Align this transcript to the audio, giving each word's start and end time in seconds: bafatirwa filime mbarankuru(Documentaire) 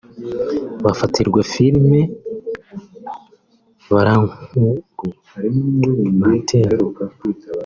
bafatirwa 0.83 1.39
filime 1.51 1.99
mbarankuru(Documentaire) 3.85 6.75